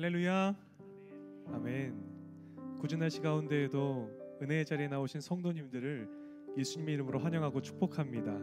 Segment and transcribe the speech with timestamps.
[0.00, 0.56] 할렐루야.
[1.52, 1.94] 아멘.
[2.80, 4.08] 굳은 날씨 가운데에도
[4.40, 6.08] 은혜의 자리에 나오신 성도님들을
[6.56, 8.34] 예수님의 이름으로 환영하고 축복합니다.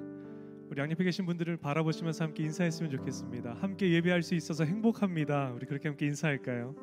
[0.69, 3.55] 우리 양옆에 계신 분들을 바라보시면서 함께 인사했으면 좋겠습니다.
[3.55, 5.51] 함께 예배할 수 있어서 행복합니다.
[5.55, 6.75] 우리 그렇게 함께 인사할까요?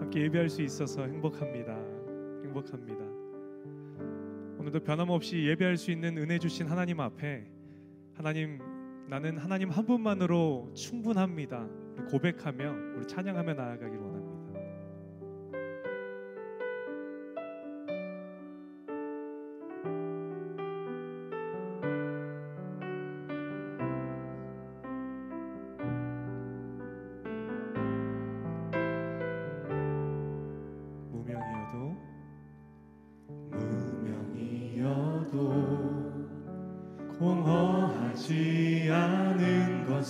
[0.00, 1.76] 함께 예배할 수 있어서 행복합니다.
[2.42, 3.04] 행복합니다.
[4.58, 7.50] 오늘도 변함없이 예배할 수 있는 은혜 주신 하나님 앞에
[8.14, 8.60] 하나님
[9.10, 11.68] 나는 하나님 한 분만으로 충분합니다.
[12.10, 14.05] 고백하며 우리 찬양하며 나아가기를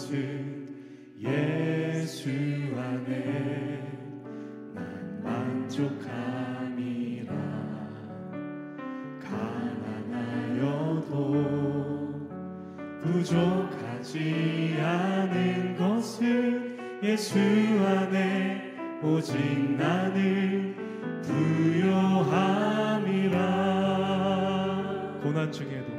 [0.06, 2.30] 것은 예수
[2.76, 3.82] 안에
[4.72, 7.34] 난 만족함이라.
[10.08, 11.10] 가난하여도
[13.02, 19.36] 부족하지 않은 것은 예수 안에 오직
[19.76, 20.76] 나는
[21.22, 22.36] 부요함이라.
[25.20, 25.90] 고난 중에도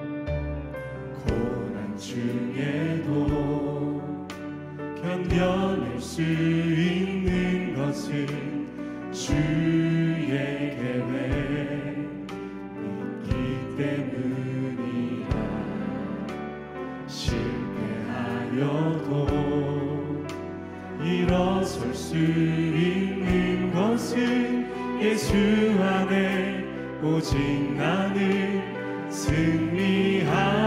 [1.26, 3.67] 고난 중에도
[5.38, 8.26] 견뎌낼 수 있는 것은
[9.14, 12.08] 주의 계획.
[13.24, 15.38] 있기 때문이라.
[17.06, 17.68] 실패하여도
[21.04, 24.66] 일어설 수 있는 것은
[25.00, 25.36] 예수
[25.80, 26.66] 안에
[27.04, 27.38] 오직
[27.76, 30.58] 나는 승리함이라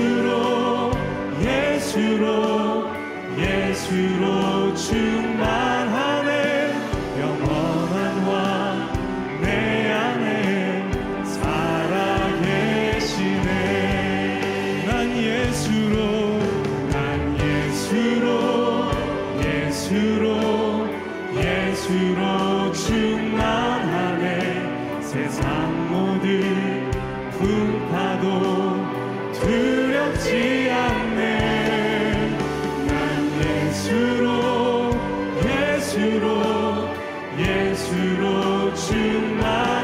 [0.00, 0.92] 예수로
[1.42, 2.90] 예수로
[3.38, 6.19] 예수로 충만하
[37.38, 39.79] 예수로 충만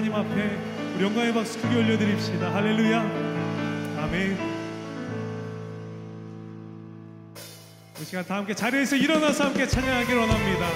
[0.00, 0.58] 하나님 앞에
[0.94, 2.54] 우리 영광의 박수 크게 올려드립시다.
[2.54, 3.00] 할렐루야.
[3.98, 4.38] 아멘.
[8.00, 10.66] 이 시간 다 함께 자리에서 일어나서 함께 찬양하기를 원합니다.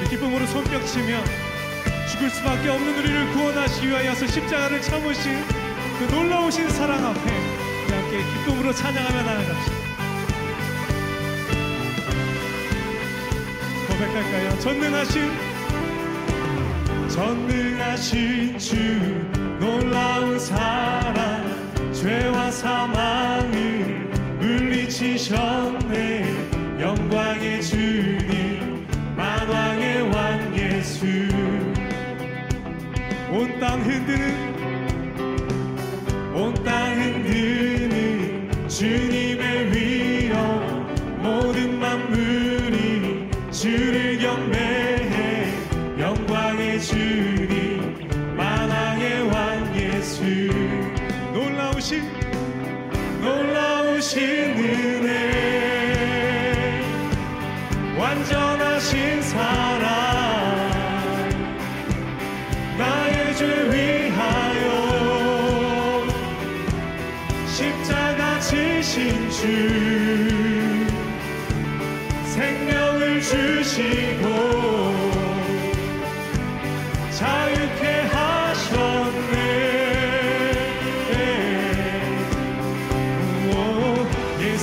[0.00, 1.22] 우리 기쁨으로 손뼉치며
[2.10, 5.44] 죽을 수밖에 없는 우리를 구원하시기 위하여서 십자가를 참으신
[5.98, 9.76] 그 놀라우신 사랑 앞에 우리 함께 기쁨으로 찬양하며 나아갑시다.
[13.86, 14.58] 고백할까요?
[14.60, 15.51] 전능하신
[17.12, 18.74] 전능하신 주
[19.60, 21.44] 놀라운 사랑
[21.92, 24.08] 죄와 사망을
[24.40, 26.24] 물리치셨네.
[26.80, 31.04] 영광의 주님 만왕의 왕 예수.
[33.30, 34.54] 온 땅 흔드는
[36.34, 40.86] 온 땅 흔드는 주님의 위엄
[41.22, 43.91] 모든 만물이 주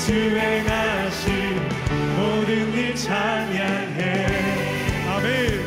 [0.09, 1.29] 예수 행하신
[2.17, 4.25] 모든 일 찬양해.
[5.07, 5.61] 아멘.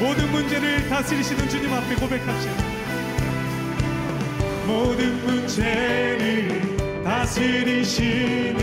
[0.00, 2.62] 모든 문제를 다스리시는 주님 앞에 고백합시다.
[4.66, 8.60] 모든 문제를 다스리시는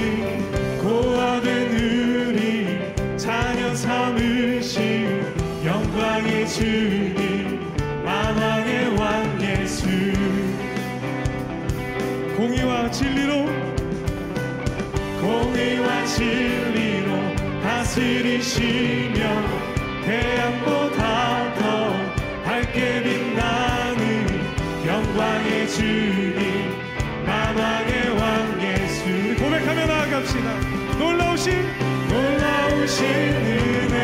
[0.80, 5.34] 고아된 우리 자녀 삼으신
[5.66, 7.37] 영광의 주님
[15.58, 17.10] 공의와 진리로
[17.64, 19.18] 다스리시며
[20.06, 21.92] 태양보다 더
[22.46, 24.28] 밝게 빛나는
[24.86, 26.78] 영광의 주님
[27.26, 29.04] 만왕의 왕 예수.
[29.42, 30.48] 고백하며 나아갑시다.
[31.00, 31.66] 놀라우신
[32.08, 33.96] 놀라우신 은혜.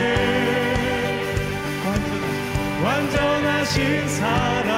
[2.83, 4.73] 완전하신 사랑.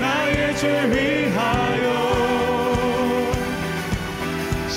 [0.00, 1.61] 나의 죄 위하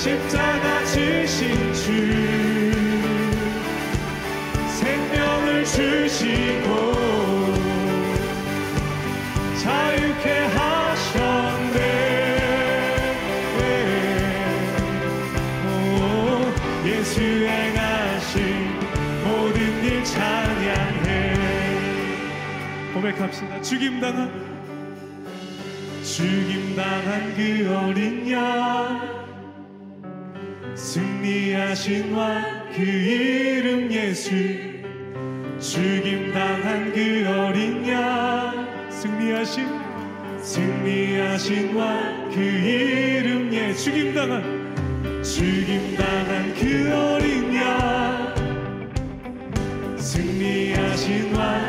[0.06, 1.82] 십자가 지신 주
[4.78, 6.68] 생명을 주시고
[9.60, 11.80] 자유케 하셨네.
[15.66, 18.30] 오, 예수 행하신
[19.24, 21.34] 모든 일 찬양해.
[22.94, 23.60] 고백합시다.
[23.60, 24.30] 죽임당한
[26.04, 29.15] 죽임당한 그 어린 양
[30.96, 32.42] 승리하신 왕
[32.74, 34.30] 그 이름 예수.
[35.60, 38.66] 죽임 당한 그 어린 양.
[38.90, 39.68] 승리하신
[40.40, 43.84] 승리하신 왕 그 이름 예수.
[43.90, 44.42] 죽임 당한
[45.22, 48.34] 죽임 당한 그 어린 양.
[49.98, 51.65] 승리하신 왕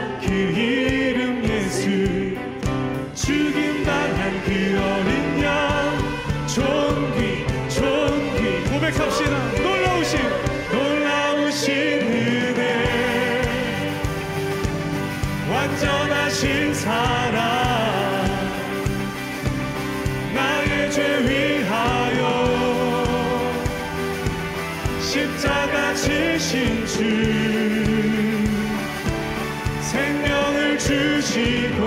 [31.38, 31.82] 주시고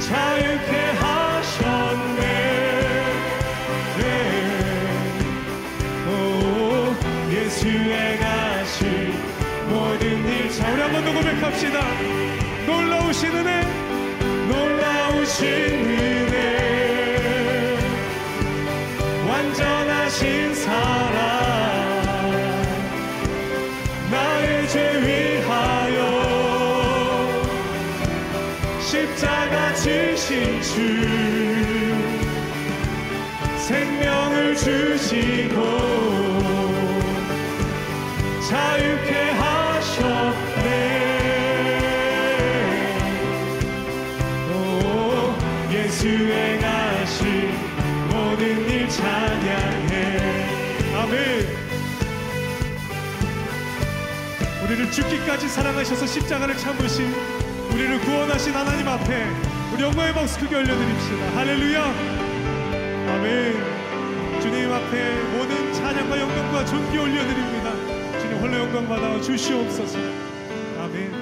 [0.00, 2.22] 자유케 하셨네.
[11.04, 11.80] 더 고백합시다.
[12.66, 13.60] 놀라우신 은혜
[14.48, 15.91] 놀라우신
[29.52, 30.72] 십자가 지신 주.
[33.58, 35.62] 생명을 주시고
[38.48, 40.68] 자유케 하셨네.
[44.52, 45.34] 오,
[45.70, 47.52] 예수 행하신
[48.08, 49.94] 모든 일 찬양해.
[50.96, 51.62] 아멘.
[54.64, 57.41] 우리를 죽기까지 사랑하셔서 십자가를 참으신
[57.72, 59.26] 우리를 구원하신 하나님 앞에
[59.72, 61.36] 우리 영광의 박수 크게 올려드립시다.
[61.36, 61.84] 할렐루야.
[63.14, 64.40] 아멘.
[64.40, 67.72] 주님 앞에 모든 찬양과 영광과 존귀 올려드립니다.
[68.20, 69.98] 주님 홀로 영광 받아 주시옵소서.
[70.80, 71.12] 아멘.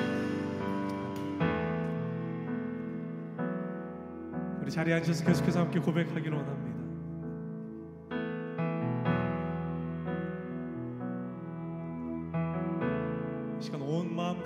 [4.61, 6.70] 우리 자리에 앉아서 계속해서 함께 고백하기를 원합니다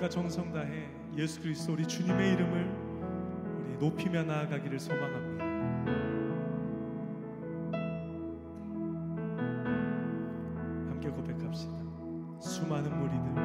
[0.05, 2.69] 마음과 정성 다해 예수 그리스도 우리 주님의 이름을
[3.59, 5.45] 우리 높이며 나아가기를 소망합니다.
[10.89, 11.73] 함께 고백합시다.
[12.39, 13.44] 수많은 무리들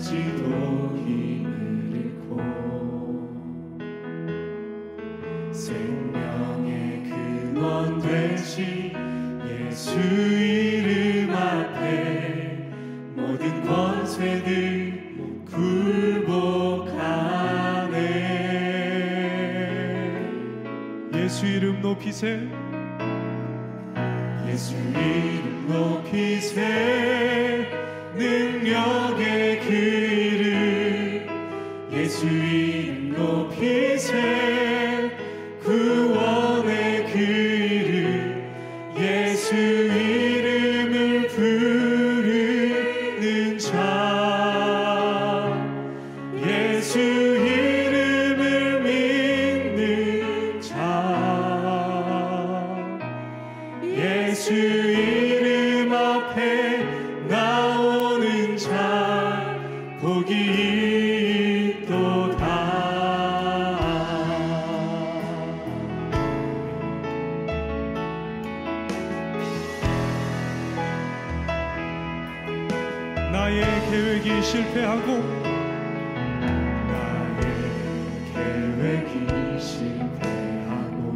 [0.00, 2.89] 지도 힘을 잃고
[73.40, 75.06] 나의 계획이 실패하고
[76.90, 77.40] 나의
[78.34, 81.14] 계획이 실패하고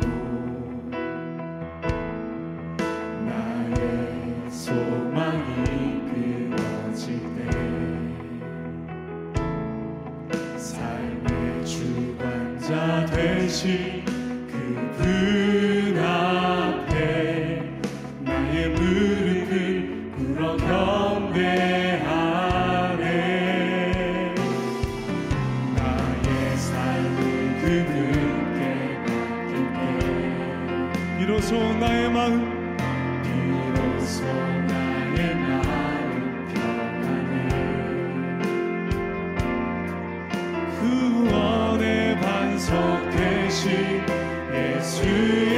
[3.27, 7.39] 나의 소망이 끊어질 때
[10.57, 14.14] 삶의 주관자 되신
[27.65, 28.61] 그분께
[31.19, 32.77] 비로소 나의 마음
[33.23, 37.35] 비로소 나의 마음 평안해.
[40.79, 40.83] 그
[41.31, 42.71] 구원의 반석
[43.13, 44.03] 되신
[44.53, 45.54] 예수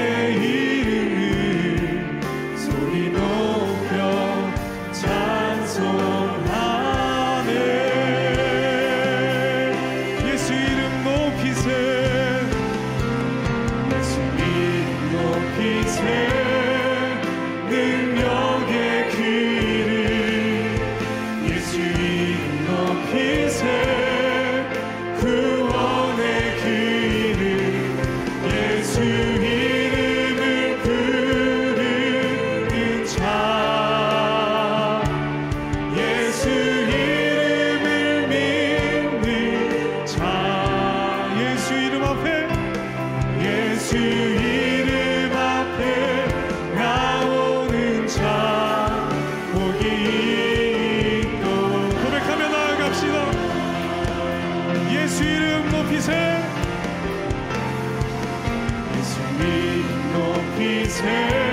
[55.16, 56.12] 예수 이름 높이세.
[58.98, 61.45] 예수 이름 높이세.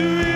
[0.00, 0.29] to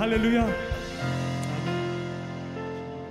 [0.00, 0.69] Hallelujah.